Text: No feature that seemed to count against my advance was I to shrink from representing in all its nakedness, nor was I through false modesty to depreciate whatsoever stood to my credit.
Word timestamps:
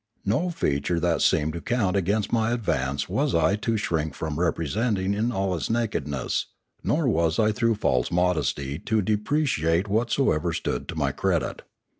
No 0.25 0.49
feature 0.49 0.99
that 0.99 1.21
seemed 1.21 1.53
to 1.53 1.61
count 1.61 1.95
against 1.95 2.33
my 2.33 2.53
advance 2.53 3.07
was 3.07 3.35
I 3.35 3.55
to 3.57 3.77
shrink 3.77 4.15
from 4.15 4.39
representing 4.39 5.13
in 5.13 5.31
all 5.31 5.53
its 5.55 5.69
nakedness, 5.69 6.47
nor 6.83 7.07
was 7.07 7.37
I 7.37 7.51
through 7.51 7.75
false 7.75 8.09
modesty 8.11 8.79
to 8.79 9.03
depreciate 9.03 9.87
whatsoever 9.87 10.53
stood 10.53 10.87
to 10.87 10.95
my 10.95 11.11
credit. 11.11 11.61